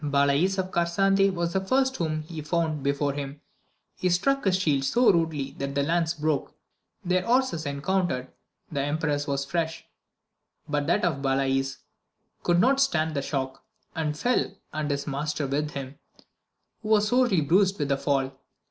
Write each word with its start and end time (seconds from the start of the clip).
Balays 0.03 0.57
of 0.57 0.71
Carsante 0.71 1.31
was 1.31 1.53
the 1.53 1.61
first 1.61 1.97
whom 1.97 2.23
he 2.23 2.41
found 2.41 2.81
before. 2.81 3.13
him; 3.13 3.39
he 3.95 4.09
struck 4.09 4.45
his 4.45 4.57
shield 4.57 4.83
so 4.83 5.11
rudely 5.13 5.51
that 5.59 5.75
the 5.75 5.83
lance 5.83 6.15
broke; 6.15 6.55
their 7.05 7.21
horses 7.21 7.67
encountered, 7.67 8.31
the 8.71 8.79
emperor^s 8.79 9.27
was 9.27 9.45
fresh, 9.45 9.85
but 10.67 10.87
that 10.87 11.05
of 11.05 11.21
Balays 11.21 11.77
could 12.41 12.59
not 12.59 12.81
stand 12.81 13.15
the 13.15 13.21
shock, 13.21 13.63
aud 13.95 14.17
fell 14.17 14.55
and 14.73 14.89
his 14.89 15.05
master 15.05 15.45
with 15.45 15.69
him, 15.73 15.99
who 16.81 16.89
was 16.89 17.09
sorely 17.09 17.39
bruised 17.41 17.77
with 17.77 17.89
the 17.89 17.95
fall. 17.97 18.31